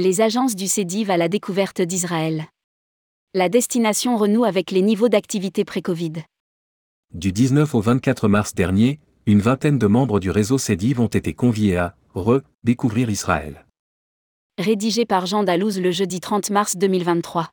[0.00, 2.44] Les agences du CEDIV à la découverte d'Israël.
[3.34, 6.12] La destination renoue avec les niveaux d'activité pré-Covid.
[7.12, 11.34] Du 19 au 24 mars dernier, une vingtaine de membres du réseau CEDIV ont été
[11.34, 13.66] conviés à redécouvrir Israël.
[14.56, 17.50] Rédigé par Jean Dalouse le jeudi 30 mars 2023.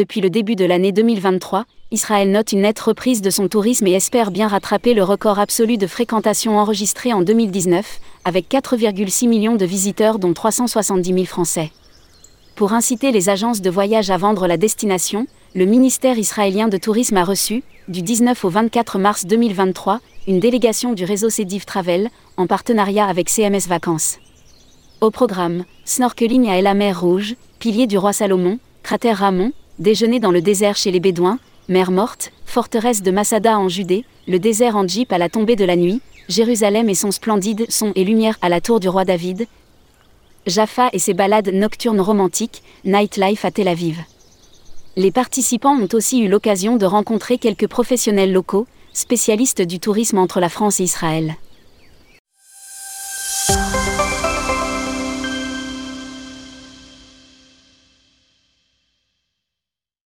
[0.00, 3.92] Depuis le début de l'année 2023, Israël note une nette reprise de son tourisme et
[3.92, 9.66] espère bien rattraper le record absolu de fréquentation enregistré en 2019, avec 4,6 millions de
[9.66, 11.70] visiteurs dont 370 000 Français.
[12.56, 17.18] Pour inciter les agences de voyage à vendre la destination, le ministère israélien de Tourisme
[17.18, 22.46] a reçu, du 19 au 24 mars 2023, une délégation du réseau Cediv Travel, en
[22.46, 24.16] partenariat avec CMS Vacances.
[25.02, 30.30] Au programme, snorkeling à la mer Rouge, pilier du roi Salomon, cratère Ramon, déjeuner dans
[30.30, 34.86] le désert chez les Bédouins, mer morte, forteresse de Masada en Judée, le désert en
[34.86, 38.50] Jeep à la tombée de la nuit, Jérusalem et son splendide son et lumière à
[38.50, 39.46] la tour du roi David,
[40.46, 43.98] Jaffa et ses balades nocturnes romantiques, Nightlife à Tel Aviv.
[44.96, 50.40] Les participants ont aussi eu l'occasion de rencontrer quelques professionnels locaux, spécialistes du tourisme entre
[50.40, 51.36] la France et Israël.